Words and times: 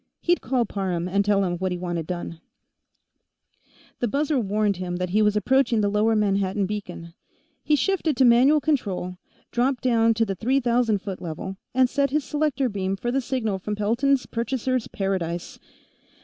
He'd 0.19 0.41
call 0.41 0.65
Parham 0.65 1.07
and 1.07 1.23
tell 1.23 1.43
him 1.43 1.59
what 1.59 1.71
he 1.71 1.77
wanted 1.77 2.07
done. 2.07 2.41
The 3.99 4.07
buzzer 4.07 4.39
warned 4.39 4.77
him 4.77 4.95
that 4.95 5.11
he 5.11 5.21
was 5.21 5.35
approaching 5.35 5.81
the 5.81 5.89
lower 5.91 6.15
Manhattan 6.15 6.65
beacon; 6.65 7.13
he 7.63 7.75
shifted 7.75 8.17
to 8.17 8.25
manual 8.25 8.59
control, 8.59 9.19
dropped 9.51 9.83
down 9.83 10.15
to 10.15 10.25
the 10.25 10.33
three 10.33 10.59
thousand 10.59 11.03
foot 11.03 11.21
level, 11.21 11.57
and 11.75 11.87
set 11.87 12.09
his 12.09 12.23
selector 12.23 12.67
beam 12.67 12.95
for 12.95 13.11
the 13.11 13.21
signal 13.21 13.59
from 13.59 13.75
Pelton's 13.75 14.25
Purchasers' 14.25 14.87
Paradise. 14.87 15.59